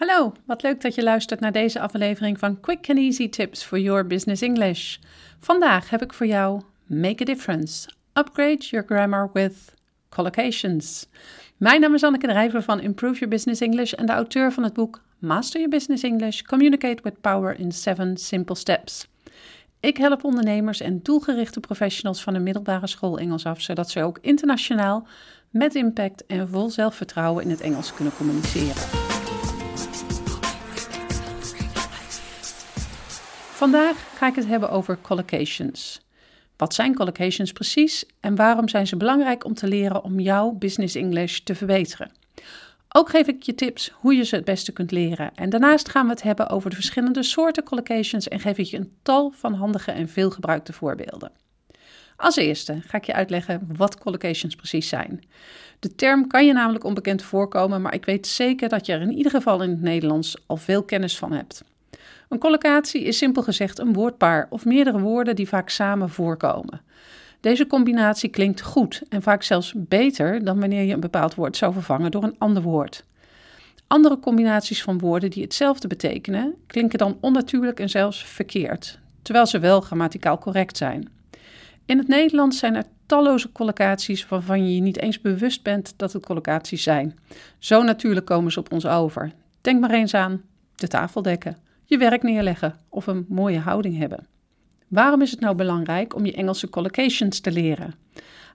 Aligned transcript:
Hallo, 0.00 0.32
wat 0.46 0.62
leuk 0.62 0.80
dat 0.80 0.94
je 0.94 1.02
luistert 1.02 1.40
naar 1.40 1.52
deze 1.52 1.80
aflevering 1.80 2.38
van 2.38 2.60
Quick 2.60 2.88
and 2.88 2.98
Easy 2.98 3.28
Tips 3.28 3.62
for 3.62 3.78
Your 3.78 4.06
Business 4.06 4.42
English. 4.42 4.96
Vandaag 5.40 5.90
heb 5.90 6.02
ik 6.02 6.12
voor 6.12 6.26
jou 6.26 6.62
Make 6.86 7.22
a 7.22 7.24
Difference. 7.24 7.88
Upgrade 8.14 8.58
your 8.58 8.86
grammar 8.86 9.30
with 9.32 9.74
collocations. 10.08 11.08
Mijn 11.56 11.80
naam 11.80 11.94
is 11.94 12.02
Anneke 12.02 12.26
Drijver 12.26 12.62
van 12.62 12.80
Improve 12.80 13.14
Your 13.14 13.28
Business 13.28 13.60
English 13.60 13.92
en 13.92 14.06
de 14.06 14.12
auteur 14.12 14.52
van 14.52 14.62
het 14.62 14.72
boek 14.72 15.02
Master 15.18 15.60
Your 15.60 15.76
Business 15.76 16.02
English: 16.02 16.42
Communicate 16.42 17.02
with 17.02 17.20
Power 17.20 17.58
in 17.58 17.72
7 17.72 18.16
Simple 18.16 18.56
Steps. 18.56 19.08
Ik 19.80 19.96
help 19.96 20.24
ondernemers 20.24 20.80
en 20.80 21.02
doelgerichte 21.02 21.60
professionals 21.60 22.22
van 22.22 22.34
een 22.34 22.42
middelbare 22.42 22.86
school 22.86 23.18
Engels 23.18 23.46
af, 23.46 23.60
zodat 23.60 23.90
ze 23.90 24.02
ook 24.02 24.18
internationaal 24.20 25.06
met 25.50 25.74
impact 25.74 26.26
en 26.26 26.48
vol 26.48 26.70
zelfvertrouwen 26.70 27.44
in 27.44 27.50
het 27.50 27.60
Engels 27.60 27.94
kunnen 27.94 28.16
communiceren. 28.16 29.09
Vandaag 33.60 34.16
ga 34.16 34.26
ik 34.26 34.34
het 34.34 34.46
hebben 34.46 34.70
over 34.70 34.98
collocations. 35.00 36.00
Wat 36.56 36.74
zijn 36.74 36.94
collocations 36.94 37.52
precies 37.52 38.04
en 38.20 38.36
waarom 38.36 38.68
zijn 38.68 38.86
ze 38.86 38.96
belangrijk 38.96 39.44
om 39.44 39.54
te 39.54 39.68
leren 39.68 40.04
om 40.04 40.20
jouw 40.20 40.50
business 40.50 40.94
English 40.94 41.38
te 41.38 41.54
verbeteren? 41.54 42.12
Ook 42.88 43.08
geef 43.08 43.26
ik 43.26 43.42
je 43.42 43.54
tips 43.54 43.90
hoe 43.94 44.14
je 44.14 44.24
ze 44.24 44.34
het 44.36 44.44
beste 44.44 44.72
kunt 44.72 44.90
leren. 44.90 45.34
En 45.34 45.50
daarnaast 45.50 45.88
gaan 45.88 46.04
we 46.04 46.12
het 46.12 46.22
hebben 46.22 46.48
over 46.48 46.70
de 46.70 46.76
verschillende 46.76 47.22
soorten 47.22 47.62
collocations 47.62 48.28
en 48.28 48.40
geef 48.40 48.58
ik 48.58 48.66
je 48.66 48.76
een 48.76 48.92
tal 49.02 49.30
van 49.30 49.54
handige 49.54 49.90
en 49.90 50.08
veelgebruikte 50.08 50.72
voorbeelden. 50.72 51.32
Als 52.16 52.36
eerste 52.36 52.80
ga 52.86 52.98
ik 52.98 53.04
je 53.04 53.14
uitleggen 53.14 53.68
wat 53.76 53.98
collocations 53.98 54.54
precies 54.54 54.88
zijn. 54.88 55.24
De 55.78 55.94
term 55.94 56.26
kan 56.26 56.46
je 56.46 56.52
namelijk 56.52 56.84
onbekend 56.84 57.22
voorkomen, 57.22 57.82
maar 57.82 57.94
ik 57.94 58.04
weet 58.04 58.26
zeker 58.26 58.68
dat 58.68 58.86
je 58.86 58.92
er 58.92 59.00
in 59.00 59.16
ieder 59.16 59.32
geval 59.32 59.62
in 59.62 59.70
het 59.70 59.82
Nederlands 59.82 60.36
al 60.46 60.56
veel 60.56 60.82
kennis 60.82 61.18
van 61.18 61.32
hebt. 61.32 61.62
Een 62.30 62.38
collocatie 62.38 63.02
is 63.02 63.18
simpel 63.18 63.42
gezegd 63.42 63.78
een 63.78 63.92
woordpaar 63.92 64.46
of 64.50 64.64
meerdere 64.64 65.00
woorden 65.00 65.36
die 65.36 65.48
vaak 65.48 65.68
samen 65.68 66.10
voorkomen. 66.10 66.80
Deze 67.40 67.66
combinatie 67.66 68.28
klinkt 68.28 68.60
goed 68.60 69.02
en 69.08 69.22
vaak 69.22 69.42
zelfs 69.42 69.72
beter 69.76 70.44
dan 70.44 70.60
wanneer 70.60 70.82
je 70.82 70.92
een 70.92 71.00
bepaald 71.00 71.34
woord 71.34 71.56
zou 71.56 71.72
vervangen 71.72 72.10
door 72.10 72.22
een 72.22 72.38
ander 72.38 72.62
woord. 72.62 73.04
Andere 73.86 74.18
combinaties 74.18 74.82
van 74.82 74.98
woorden 74.98 75.30
die 75.30 75.42
hetzelfde 75.42 75.88
betekenen, 75.88 76.54
klinken 76.66 76.98
dan 76.98 77.18
onnatuurlijk 77.20 77.80
en 77.80 77.88
zelfs 77.88 78.24
verkeerd, 78.24 78.98
terwijl 79.22 79.46
ze 79.46 79.58
wel 79.58 79.80
grammaticaal 79.80 80.38
correct 80.38 80.76
zijn. 80.76 81.08
In 81.84 81.98
het 81.98 82.08
Nederlands 82.08 82.58
zijn 82.58 82.74
er 82.74 82.84
talloze 83.06 83.52
collocaties 83.52 84.28
waarvan 84.28 84.66
je 84.66 84.74
je 84.74 84.80
niet 84.80 84.98
eens 84.98 85.20
bewust 85.20 85.62
bent 85.62 85.94
dat 85.96 86.12
het 86.12 86.26
collocaties 86.26 86.82
zijn. 86.82 87.18
Zo 87.58 87.82
natuurlijk 87.82 88.26
komen 88.26 88.52
ze 88.52 88.58
op 88.58 88.72
ons 88.72 88.86
over. 88.86 89.32
Denk 89.60 89.80
maar 89.80 89.90
eens 89.90 90.14
aan 90.14 90.42
de 90.74 90.88
tafeldekken 90.88 91.68
je 91.90 91.98
werk 91.98 92.22
neerleggen 92.22 92.74
of 92.88 93.06
een 93.06 93.26
mooie 93.28 93.58
houding 93.58 93.98
hebben. 93.98 94.26
Waarom 94.88 95.22
is 95.22 95.30
het 95.30 95.40
nou 95.40 95.56
belangrijk 95.56 96.14
om 96.14 96.26
je 96.26 96.32
Engelse 96.32 96.68
collocations 96.68 97.40
te 97.40 97.52
leren? 97.52 97.94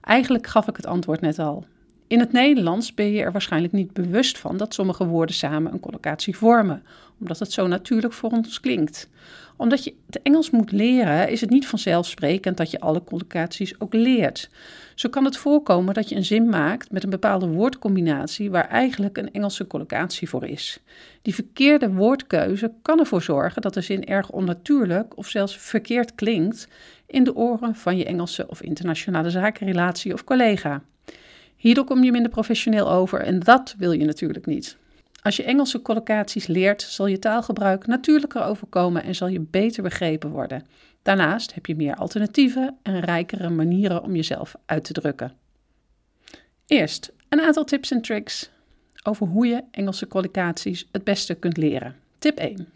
Eigenlijk 0.00 0.46
gaf 0.46 0.68
ik 0.68 0.76
het 0.76 0.86
antwoord 0.86 1.20
net 1.20 1.38
al. 1.38 1.64
In 2.06 2.18
het 2.18 2.32
Nederlands 2.32 2.94
ben 2.94 3.12
je 3.12 3.22
er 3.22 3.32
waarschijnlijk 3.32 3.72
niet 3.72 3.92
bewust 3.92 4.38
van 4.38 4.56
dat 4.56 4.74
sommige 4.74 5.06
woorden 5.06 5.34
samen 5.34 5.72
een 5.72 5.80
collocatie 5.80 6.36
vormen, 6.36 6.82
omdat 7.20 7.38
het 7.38 7.52
zo 7.52 7.66
natuurlijk 7.66 8.12
voor 8.12 8.30
ons 8.30 8.60
klinkt. 8.60 9.08
Omdat 9.56 9.84
je 9.84 9.94
het 10.06 10.22
Engels 10.22 10.50
moet 10.50 10.72
leren, 10.72 11.28
is 11.28 11.40
het 11.40 11.50
niet 11.50 11.66
vanzelfsprekend 11.66 12.56
dat 12.56 12.70
je 12.70 12.80
alle 12.80 13.04
collocaties 13.04 13.80
ook 13.80 13.94
leert. 13.94 14.50
Zo 14.94 15.08
kan 15.08 15.24
het 15.24 15.36
voorkomen 15.36 15.94
dat 15.94 16.08
je 16.08 16.16
een 16.16 16.24
zin 16.24 16.48
maakt 16.48 16.90
met 16.90 17.04
een 17.04 17.10
bepaalde 17.10 17.46
woordcombinatie 17.46 18.50
waar 18.50 18.68
eigenlijk 18.68 19.16
een 19.16 19.32
Engelse 19.32 19.66
collocatie 19.66 20.28
voor 20.28 20.46
is. 20.46 20.80
Die 21.22 21.34
verkeerde 21.34 21.92
woordkeuze 21.92 22.72
kan 22.82 22.98
ervoor 22.98 23.22
zorgen 23.22 23.62
dat 23.62 23.74
de 23.74 23.80
zin 23.80 24.04
erg 24.04 24.30
onnatuurlijk 24.30 25.16
of 25.16 25.28
zelfs 25.28 25.58
verkeerd 25.58 26.14
klinkt 26.14 26.68
in 27.06 27.24
de 27.24 27.34
oren 27.34 27.74
van 27.74 27.96
je 27.96 28.04
Engelse 28.04 28.46
of 28.48 28.62
internationale 28.62 29.30
zakenrelatie 29.30 30.12
of 30.12 30.24
collega. 30.24 30.82
Hierdoor 31.56 31.84
kom 31.84 32.04
je 32.04 32.12
minder 32.12 32.30
professioneel 32.30 32.90
over 32.90 33.20
en 33.20 33.40
dat 33.40 33.74
wil 33.78 33.92
je 33.92 34.04
natuurlijk 34.04 34.46
niet. 34.46 34.76
Als 35.26 35.36
je 35.36 35.42
Engelse 35.42 35.82
collocaties 35.82 36.46
leert, 36.46 36.82
zal 36.82 37.06
je 37.06 37.18
taalgebruik 37.18 37.86
natuurlijker 37.86 38.42
overkomen 38.42 39.02
en 39.02 39.14
zal 39.14 39.28
je 39.28 39.40
beter 39.40 39.82
begrepen 39.82 40.30
worden. 40.30 40.66
Daarnaast 41.02 41.54
heb 41.54 41.66
je 41.66 41.76
meer 41.76 41.94
alternatieven 41.94 42.76
en 42.82 43.00
rijkere 43.00 43.48
manieren 43.48 44.02
om 44.02 44.14
jezelf 44.16 44.54
uit 44.66 44.84
te 44.84 44.92
drukken. 44.92 45.32
Eerst 46.66 47.12
een 47.28 47.40
aantal 47.40 47.64
tips 47.64 47.90
en 47.90 48.00
tricks 48.02 48.50
over 49.02 49.26
hoe 49.26 49.46
je 49.46 49.62
Engelse 49.70 50.06
collocaties 50.06 50.88
het 50.92 51.04
beste 51.04 51.34
kunt 51.34 51.56
leren. 51.56 51.96
Tip 52.18 52.38
1. 52.38 52.68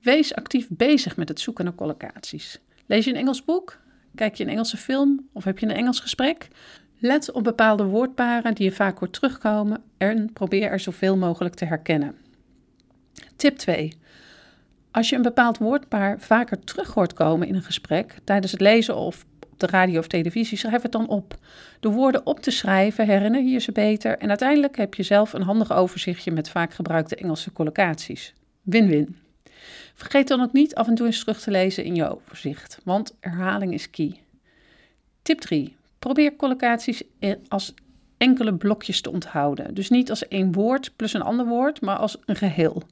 Wees 0.00 0.34
actief 0.34 0.66
bezig 0.70 1.16
met 1.16 1.28
het 1.28 1.40
zoeken 1.40 1.64
naar 1.64 1.74
collocaties. 1.74 2.60
Lees 2.86 3.04
je 3.04 3.10
een 3.10 3.16
Engels 3.16 3.44
boek? 3.44 3.78
Kijk 4.14 4.34
je 4.34 4.44
een 4.44 4.50
Engelse 4.50 4.76
film 4.76 5.28
of 5.32 5.44
heb 5.44 5.58
je 5.58 5.66
een 5.66 5.76
Engels 5.76 6.00
gesprek? 6.00 6.48
Let 7.06 7.32
op 7.32 7.44
bepaalde 7.44 7.84
woordparen 7.84 8.54
die 8.54 8.64
je 8.64 8.72
vaak 8.72 8.98
hoort 8.98 9.12
terugkomen 9.12 9.82
en 9.96 10.32
probeer 10.32 10.70
er 10.70 10.80
zoveel 10.80 11.16
mogelijk 11.16 11.54
te 11.54 11.64
herkennen. 11.64 12.16
Tip 13.36 13.56
2. 13.56 13.92
Als 14.90 15.08
je 15.08 15.16
een 15.16 15.22
bepaald 15.22 15.58
woordpaar 15.58 16.20
vaker 16.20 16.64
terug 16.64 16.94
hoort 16.94 17.12
komen 17.12 17.48
in 17.48 17.54
een 17.54 17.62
gesprek, 17.62 18.18
tijdens 18.24 18.52
het 18.52 18.60
lezen 18.60 18.96
of 18.96 19.24
op 19.40 19.60
de 19.60 19.66
radio 19.66 19.98
of 19.98 20.06
televisie, 20.06 20.58
schrijf 20.58 20.82
het 20.82 20.92
dan 20.92 21.08
op. 21.08 21.38
De 21.80 21.88
woorden 21.88 22.26
op 22.26 22.40
te 22.40 22.50
schrijven 22.50 23.06
herinner 23.06 23.42
je 23.42 23.58
ze 23.58 23.72
beter 23.72 24.18
en 24.18 24.28
uiteindelijk 24.28 24.76
heb 24.76 24.94
je 24.94 25.02
zelf 25.02 25.32
een 25.32 25.42
handig 25.42 25.72
overzichtje 25.72 26.30
met 26.30 26.50
vaak 26.50 26.74
gebruikte 26.74 27.16
Engelse 27.16 27.52
collocaties. 27.52 28.34
Win-win. 28.62 29.16
Vergeet 29.94 30.28
dan 30.28 30.40
ook 30.40 30.52
niet 30.52 30.74
af 30.74 30.86
en 30.88 30.94
toe 30.94 31.06
eens 31.06 31.20
terug 31.20 31.40
te 31.40 31.50
lezen 31.50 31.84
in 31.84 31.94
je 31.94 32.10
overzicht, 32.10 32.80
want 32.84 33.16
herhaling 33.20 33.72
is 33.72 33.90
key. 33.90 34.20
Tip 35.22 35.40
3. 35.40 35.76
Probeer 36.04 36.36
collocaties 36.36 37.02
als 37.48 37.74
enkele 38.16 38.54
blokjes 38.54 39.00
te 39.00 39.10
onthouden. 39.10 39.74
Dus 39.74 39.90
niet 39.90 40.10
als 40.10 40.28
één 40.28 40.52
woord 40.52 40.92
plus 40.96 41.12
een 41.12 41.22
ander 41.22 41.46
woord, 41.46 41.80
maar 41.80 41.96
als 41.96 42.16
een 42.24 42.36
geheel, 42.36 42.82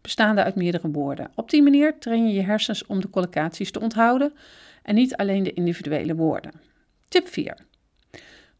bestaande 0.00 0.42
uit 0.42 0.54
meerdere 0.54 0.90
woorden. 0.90 1.30
Op 1.34 1.50
die 1.50 1.62
manier 1.62 1.98
train 1.98 2.26
je 2.26 2.34
je 2.34 2.42
hersens 2.42 2.86
om 2.86 3.00
de 3.00 3.10
collocaties 3.10 3.70
te 3.70 3.80
onthouden 3.80 4.32
en 4.82 4.94
niet 4.94 5.16
alleen 5.16 5.42
de 5.42 5.52
individuele 5.52 6.14
woorden. 6.14 6.52
Tip 7.08 7.28
4. 7.28 7.56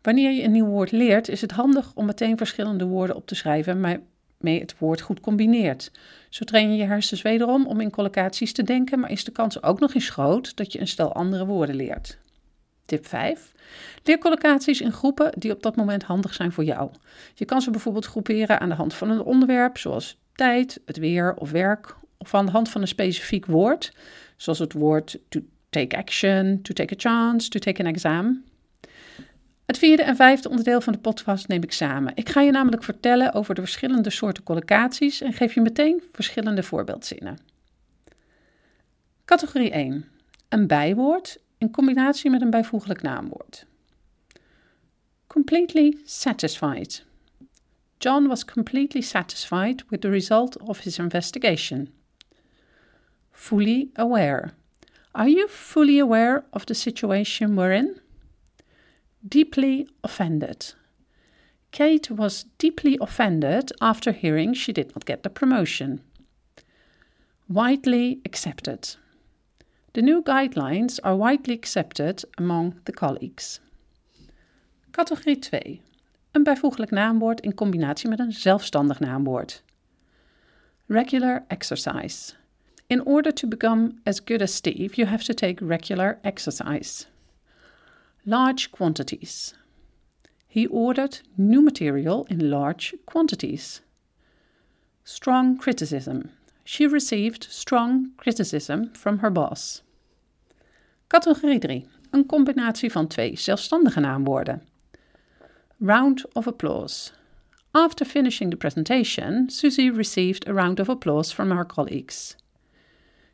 Wanneer 0.02 0.30
je 0.30 0.42
een 0.42 0.52
nieuw 0.52 0.66
woord 0.66 0.90
leert, 0.90 1.28
is 1.28 1.40
het 1.40 1.52
handig 1.52 1.92
om 1.94 2.06
meteen 2.06 2.36
verschillende 2.36 2.84
woorden 2.84 3.16
op 3.16 3.26
te 3.26 3.34
schrijven 3.34 3.80
waarmee 3.80 4.60
het 4.60 4.78
woord 4.78 5.00
goed 5.00 5.20
combineert. 5.20 5.90
Zo 6.28 6.44
train 6.44 6.70
je 6.70 6.76
je 6.76 6.86
hersens 6.86 7.22
wederom 7.22 7.66
om 7.66 7.80
in 7.80 7.90
collocaties 7.90 8.52
te 8.52 8.62
denken, 8.62 9.00
maar 9.00 9.10
is 9.10 9.24
de 9.24 9.32
kans 9.32 9.62
ook 9.62 9.80
nog 9.80 9.94
eens 9.94 10.10
groot 10.10 10.56
dat 10.56 10.72
je 10.72 10.80
een 10.80 10.88
stel 10.88 11.12
andere 11.14 11.46
woorden 11.46 11.76
leert. 11.76 12.20
Tip 12.84 13.06
5. 13.06 13.52
Leer 14.02 14.18
collocaties 14.18 14.80
in 14.80 14.92
groepen 14.92 15.32
die 15.38 15.52
op 15.52 15.62
dat 15.62 15.76
moment 15.76 16.02
handig 16.02 16.34
zijn 16.34 16.52
voor 16.52 16.64
jou. 16.64 16.90
Je 17.34 17.44
kan 17.44 17.62
ze 17.62 17.70
bijvoorbeeld 17.70 18.06
groeperen 18.06 18.60
aan 18.60 18.68
de 18.68 18.74
hand 18.74 18.94
van 18.94 19.10
een 19.10 19.22
onderwerp, 19.22 19.78
zoals 19.78 20.20
tijd, 20.34 20.80
het 20.86 20.96
weer 20.96 21.34
of 21.34 21.50
werk, 21.50 21.96
of 22.18 22.34
aan 22.34 22.46
de 22.46 22.52
hand 22.52 22.68
van 22.68 22.80
een 22.80 22.88
specifiek 22.88 23.46
woord, 23.46 23.92
zoals 24.36 24.58
het 24.58 24.72
woord 24.72 25.18
to 25.28 25.40
take 25.70 25.96
action, 25.96 26.62
to 26.62 26.72
take 26.74 26.94
a 26.94 26.98
chance, 26.98 27.48
to 27.48 27.58
take 27.58 27.82
an 27.82 27.88
exam. 27.88 28.44
Het 29.66 29.78
vierde 29.78 30.02
en 30.02 30.16
vijfde 30.16 30.48
onderdeel 30.48 30.80
van 30.80 30.92
de 30.92 30.98
podcast 30.98 31.48
neem 31.48 31.62
ik 31.62 31.72
samen. 31.72 32.12
Ik 32.14 32.28
ga 32.28 32.40
je 32.40 32.50
namelijk 32.50 32.84
vertellen 32.84 33.32
over 33.32 33.54
de 33.54 33.60
verschillende 33.60 34.10
soorten 34.10 34.42
collocaties 34.42 35.20
en 35.20 35.32
geef 35.32 35.54
je 35.54 35.60
meteen 35.60 36.02
verschillende 36.12 36.62
voorbeeldzinnen. 36.62 37.38
Categorie 39.24 39.70
1. 39.70 40.08
Een 40.48 40.66
bijwoord 40.66 41.38
in 41.62 41.70
combinatie 41.70 42.30
met 42.30 42.42
een 42.42 42.50
bijvoeglijk 42.50 43.02
naamwoord. 43.02 43.66
Completely 45.26 45.98
satisfied. 46.04 47.04
John 47.98 48.26
was 48.26 48.44
completely 48.44 49.00
satisfied 49.00 49.84
with 49.88 50.00
the 50.00 50.10
result 50.10 50.58
of 50.58 50.80
his 50.80 50.98
investigation. 50.98 51.88
Fully 53.30 53.90
aware. 53.94 54.50
Are 55.10 55.28
you 55.28 55.48
fully 55.48 56.00
aware 56.00 56.44
of 56.50 56.64
the 56.64 56.74
situation 56.74 57.54
we're 57.54 57.76
in? 57.76 58.00
Deeply 59.20 59.88
offended. 60.00 60.74
Kate 61.70 62.10
was 62.10 62.44
deeply 62.58 62.98
offended 63.00 63.72
after 63.80 64.12
hearing 64.12 64.54
she 64.54 64.72
did 64.72 64.86
not 64.94 65.04
get 65.04 65.22
the 65.22 65.30
promotion. 65.30 66.00
Widely 67.48 68.20
accepted. 68.24 68.96
The 69.94 70.02
new 70.02 70.22
guidelines 70.22 70.98
are 71.02 71.14
widely 71.14 71.54
accepted 71.54 72.24
among 72.38 72.80
the 72.84 72.92
colleagues. 72.92 73.60
Categorie 74.90 75.38
2. 75.38 75.80
Een 76.30 76.42
bijvoeglijk 76.42 76.90
naamwoord 76.90 77.40
in 77.40 77.54
combinatie 77.54 78.08
met 78.08 78.18
een 78.18 78.32
zelfstandig 78.32 79.00
naamwoord. 79.00 79.62
Regular 80.86 81.44
exercise. 81.48 82.34
In 82.86 83.04
order 83.06 83.34
to 83.34 83.48
become 83.48 83.94
as 84.04 84.20
good 84.24 84.42
as 84.42 84.54
Steve, 84.54 84.94
you 84.94 85.08
have 85.08 85.24
to 85.24 85.34
take 85.34 85.66
regular 85.66 86.18
exercise. 86.22 87.06
Large 88.22 88.70
quantities. 88.70 89.54
He 90.46 90.68
ordered 90.70 91.20
new 91.34 91.62
material 91.62 92.24
in 92.28 92.48
large 92.48 92.96
quantities. 93.04 93.82
Strong 95.02 95.58
criticism. 95.58 96.30
She 96.64 96.86
received 96.86 97.46
strong 97.50 98.12
criticism 98.16 98.90
from 98.94 99.18
her 99.18 99.30
boss. 99.30 99.82
Categorie 101.08 101.58
3. 101.58 101.86
Een 102.10 102.26
combinatie 102.26 102.90
van 102.90 103.06
twee 103.06 103.36
zelfstandige 103.36 104.00
naamwoorden. 104.00 104.62
Round 105.78 106.34
of 106.34 106.46
applause. 106.46 107.12
After 107.74 108.04
finishing 108.04 108.50
the 108.50 108.56
presentation, 108.56 109.50
Susie 109.50 109.90
received 109.90 110.48
a 110.48 110.52
round 110.52 110.80
of 110.80 110.88
applause 110.88 111.32
from 111.32 111.50
her 111.50 111.64
colleagues. 111.64 112.36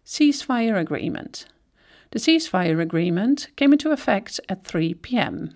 Ceasefire 0.04 0.78
agreement. 0.78 1.46
The 2.10 2.19
ceasefire 2.19 2.80
agreement 2.80 3.48
came 3.56 3.72
into 3.72 3.90
effect 3.90 4.40
at 4.48 4.64
3 4.64 4.94
pm. 4.94 5.50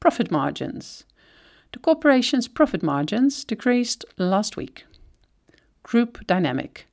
Profit 0.00 0.30
margins. 0.30 1.04
The 1.72 1.78
corporation's 1.78 2.48
profit 2.48 2.82
margins 2.82 3.44
decreased 3.44 4.04
last 4.18 4.56
week. 4.56 4.84
Group 5.84 6.26
dynamic. 6.26 6.86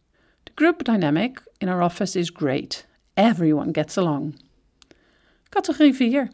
The 0.44 0.52
group 0.54 0.84
dynamic 0.84 1.42
in 1.60 1.70
our 1.70 1.82
office 1.82 2.20
is 2.20 2.30
great. 2.30 2.86
Everyone 3.16 3.72
gets 3.72 3.98
along. 3.98 4.36
Categorie 5.50 5.94
4. 5.94 6.30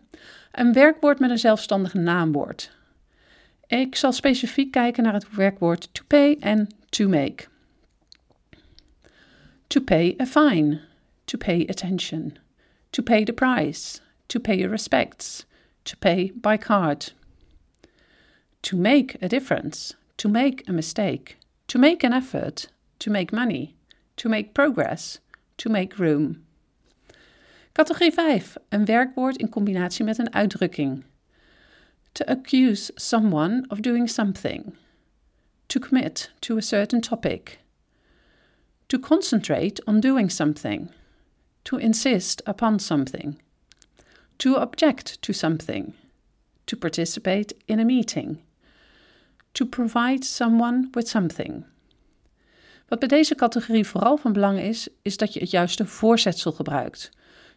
Een 0.52 0.74
werkwoord 0.74 1.20
met 1.20 1.30
een 1.30 1.38
zelfstandig 1.38 1.94
naamwoord. 1.94 2.72
Ik 3.68 3.96
zal 3.96 4.12
specifiek 4.12 4.72
kijken 4.72 5.04
naar 5.04 5.14
het 5.14 5.36
werkwoord 5.36 5.94
to 5.94 6.04
pay 6.08 6.38
en 6.40 6.68
to 6.90 7.08
make. 7.08 7.46
To 9.68 9.82
pay 9.82 10.16
a 10.20 10.26
fine. 10.26 10.80
To 11.26 11.38
pay 11.38 11.66
attention. 11.70 12.38
To 12.90 13.04
pay 13.04 13.24
the 13.24 13.34
price. 13.34 14.00
To 14.26 14.40
pay 14.40 14.56
your 14.56 14.72
respects. 14.72 15.46
To 15.84 15.96
pay 16.00 16.32
by 16.36 16.58
card. 16.58 17.14
To 18.60 18.78
make 18.78 19.24
a 19.24 19.28
difference. 19.28 19.96
To 20.16 20.30
make 20.30 20.70
a 20.70 20.72
mistake. 20.72 21.37
To 21.68 21.78
make 21.78 22.04
an 22.04 22.14
effort. 22.14 22.70
To 23.00 23.10
make 23.10 23.34
money. 23.34 23.76
To 24.16 24.30
make 24.30 24.54
progress. 24.54 25.20
To 25.58 25.70
make 25.70 25.98
room. 26.00 26.46
Categorie 27.74 28.12
5. 28.12 28.58
Een 28.70 28.86
werkwoord 28.86 29.38
in 29.38 29.50
combinatie 29.50 30.06
met 30.06 30.18
een 30.18 30.34
uitdrukking. 30.34 31.04
To 32.12 32.26
accuse 32.26 32.92
someone 32.96 33.66
of 33.68 33.80
doing 33.80 34.10
something. 34.10 34.76
To 35.68 35.80
commit 35.80 36.32
to 36.40 36.58
a 36.58 36.62
certain 36.62 37.02
topic. 37.02 37.60
To 38.88 39.00
concentrate 39.00 39.86
on 39.86 40.00
doing 40.00 40.32
something. 40.32 40.90
To 41.62 41.78
insist 41.78 42.42
upon 42.48 42.80
something. 42.80 43.42
To 44.38 44.56
object 44.56 45.22
to 45.22 45.34
something. 45.34 45.94
To 46.64 46.78
participate 46.78 47.54
in 47.66 47.80
a 47.80 47.86
meeting. 47.86 48.47
To 49.52 49.66
provide 49.66 50.26
someone 50.26 50.88
with 50.92 51.08
something. 51.08 51.66
Wat 52.88 53.00
bij 53.00 53.08
deze 53.08 53.36
categorie 53.36 53.88
vooral 53.88 54.18
van 54.18 54.34
belang 54.34 54.60
is, 54.60 54.88
is 55.02 55.18
dat 55.18 55.34
je 55.34 55.40
het 55.40 55.50
juiste 55.50 55.86
voorzetsel 55.86 56.52
gebruikt. 56.52 57.12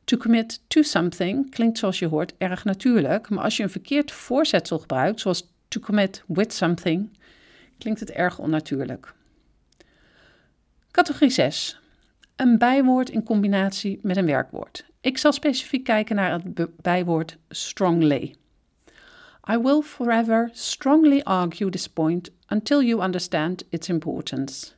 To 0.05 0.17
commit 0.17 0.61
to 0.67 0.83
something 0.83 1.51
klinkt 1.51 1.79
zoals 1.79 1.99
je 1.99 2.07
hoort 2.07 2.35
erg 2.39 2.65
natuurlijk, 2.65 3.29
maar 3.29 3.45
als 3.45 3.57
je 3.57 3.63
een 3.63 3.71
verkeerd 3.71 4.13
voorzetsel 4.13 4.79
gebruikt, 4.79 5.21
zoals 5.21 5.53
to 5.69 5.81
commit 5.81 6.23
with 6.27 6.53
something, 6.53 7.19
klinkt 7.79 8.01
het 8.01 8.11
erg 8.11 8.39
onnatuurlijk. 8.39 9.15
Categorie 10.91 11.31
6. 11.31 11.81
Een 12.37 12.59
bijwoord 12.59 13.11
in 13.11 13.23
combinatie 13.23 13.99
met 14.03 14.17
een 14.17 14.27
werkwoord. 14.27 14.85
Ik 15.01 15.19
zal 15.19 15.33
specifiek 15.33 15.85
kijken 15.85 16.17
naar 16.17 16.33
het 16.33 16.83
bijwoord 16.83 17.37
strongly. 17.49 18.35
I 19.51 19.57
will 19.57 19.83
forever 19.83 20.53
strongly 20.55 21.25
argue 21.25 21.73
this 21.73 21.89
point 21.89 22.29
until 22.51 22.85
you 22.85 23.01
understand 23.01 23.65
its 23.73 23.91
importance. 23.91 24.75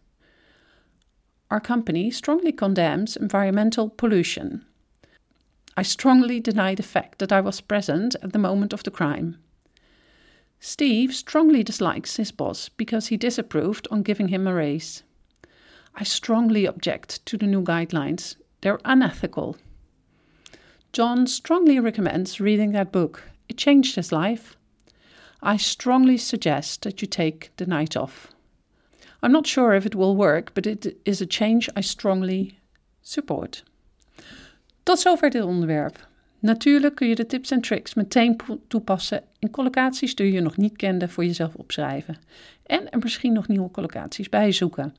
Our 1.51 1.61
company 1.61 2.11
strongly 2.11 2.53
condemns 2.53 3.15
environmental 3.15 3.91
pollution. 3.91 4.65
I 5.77 5.83
strongly 5.83 6.41
deny 6.41 6.75
the 6.75 6.83
fact 6.83 7.19
that 7.19 7.33
I 7.33 7.43
was 7.43 7.61
present 7.61 8.17
at 8.23 8.33
the 8.33 8.39
moment 8.39 8.73
of 8.73 8.83
the 8.83 8.91
crime. 8.91 9.37
Steve 10.59 11.15
strongly 11.15 11.63
dislikes 11.63 12.17
his 12.17 12.33
boss 12.33 12.71
because 12.71 13.09
he 13.09 13.19
disapproved 13.19 13.87
on 13.91 14.03
giving 14.03 14.29
him 14.29 14.47
a 14.47 14.55
raise. 14.55 15.03
I 15.97 16.05
strongly 16.05 16.65
object 16.65 17.27
to 17.27 17.37
the 17.37 17.47
new 17.47 17.63
guidelines. 17.63 18.37
They're 18.63 18.81
unethical. 18.87 19.59
John 20.95 21.27
strongly 21.27 21.79
recommends 21.79 22.41
reading 22.41 22.73
that 22.73 22.91
book. 22.91 23.25
It 23.51 23.59
changed 23.59 23.97
his 23.97 24.13
life. 24.13 24.57
I 25.43 25.57
strongly 25.57 26.17
suggest 26.17 26.83
that 26.83 27.01
you 27.01 27.09
take 27.09 27.51
the 27.55 27.67
night 27.67 27.97
off. 27.97 28.29
I'm 29.23 29.33
not 29.33 29.47
sure 29.47 29.77
if 29.77 29.85
it 29.85 29.95
will 29.95 30.17
work, 30.17 30.55
but 30.55 30.67
it 30.67 30.95
is 31.03 31.21
a 31.21 31.27
change 31.29 31.69
I 31.79 31.83
strongly 31.83 32.59
support. 33.01 33.63
Tot 34.83 34.99
zover 34.99 35.31
dit 35.31 35.43
onderwerp. 35.43 36.09
Natuurlijk 36.39 36.95
kun 36.95 37.09
je 37.09 37.15
de 37.15 37.27
tips 37.27 37.51
en 37.51 37.61
tricks 37.61 37.95
meteen 37.95 38.37
toepassen 38.69 39.23
in 39.39 39.51
collocaties 39.51 40.15
die 40.15 40.33
je 40.33 40.41
nog 40.41 40.57
niet 40.57 40.77
kende 40.77 41.09
voor 41.09 41.25
jezelf 41.25 41.55
opschrijven. 41.55 42.17
En 42.67 42.91
er 42.91 42.99
misschien 42.99 43.33
nog 43.33 43.49
nieuwe 43.49 43.71
collocaties 43.71 44.29
bij 44.29 44.53
zoeken. 44.53 44.95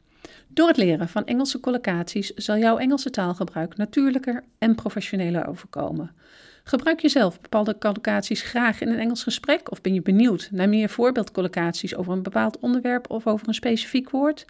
Door 0.47 0.67
het 0.67 0.77
leren 0.77 1.09
van 1.09 1.25
Engelse 1.25 1.59
collocaties 1.59 2.33
zal 2.33 2.57
jouw 2.57 2.77
Engelse 2.77 3.09
taalgebruik 3.09 3.77
natuurlijker 3.77 4.43
en 4.57 4.75
professioneler 4.75 5.47
overkomen. 5.47 6.11
Gebruik 6.63 6.99
je 6.99 7.09
zelf 7.09 7.41
bepaalde 7.41 7.77
collocaties 7.77 8.41
graag 8.41 8.81
in 8.81 8.89
een 8.89 8.99
Engels 8.99 9.23
gesprek 9.23 9.71
of 9.71 9.81
ben 9.81 9.93
je 9.93 10.01
benieuwd 10.01 10.49
naar 10.51 10.69
meer 10.69 10.89
voorbeeldcollocaties 10.89 11.95
over 11.95 12.13
een 12.13 12.23
bepaald 12.23 12.59
onderwerp 12.59 13.09
of 13.09 13.27
over 13.27 13.47
een 13.47 13.53
specifiek 13.53 14.09
woord? 14.09 14.45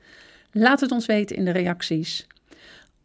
Laat 0.52 0.80
het 0.80 0.92
ons 0.92 1.06
weten 1.06 1.36
in 1.36 1.46
de 1.46 1.52
reacties. 1.52 2.28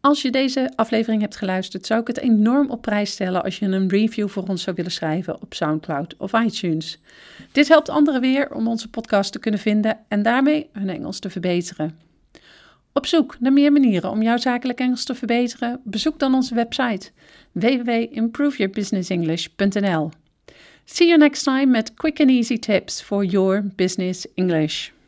Als 0.01 0.21
je 0.21 0.31
deze 0.31 0.71
aflevering 0.75 1.21
hebt 1.21 1.35
geluisterd, 1.35 1.85
zou 1.85 2.01
ik 2.01 2.07
het 2.07 2.19
enorm 2.19 2.69
op 2.69 2.81
prijs 2.81 3.11
stellen 3.11 3.43
als 3.43 3.59
je 3.59 3.65
een 3.65 3.89
review 3.89 4.29
voor 4.29 4.47
ons 4.47 4.61
zou 4.63 4.75
willen 4.75 4.91
schrijven 4.91 5.41
op 5.41 5.53
SoundCloud 5.53 6.15
of 6.17 6.33
iTunes. 6.33 6.99
Dit 7.51 7.67
helpt 7.67 7.89
anderen 7.89 8.21
weer 8.21 8.53
om 8.53 8.67
onze 8.67 8.89
podcast 8.89 9.31
te 9.31 9.39
kunnen 9.39 9.59
vinden 9.59 9.97
en 10.07 10.21
daarmee 10.21 10.69
hun 10.73 10.89
Engels 10.89 11.19
te 11.19 11.29
verbeteren. 11.29 12.08
Op 12.93 13.05
zoek 13.05 13.39
naar 13.39 13.53
meer 13.53 13.71
manieren 13.71 14.09
om 14.09 14.21
jouw 14.21 14.37
zakelijk 14.37 14.79
Engels 14.79 15.03
te 15.03 15.15
verbeteren, 15.15 15.81
bezoek 15.83 16.19
dan 16.19 16.33
onze 16.33 16.55
website 16.55 17.11
www.improveyourbusinessenglish.nl. 17.51 20.11
See 20.85 21.07
you 21.07 21.19
next 21.19 21.43
time 21.43 21.65
met 21.65 21.93
quick 21.93 22.19
and 22.19 22.29
easy 22.29 22.57
tips 22.57 23.01
for 23.01 23.23
your 23.23 23.71
business 23.75 24.27
English. 24.33 24.89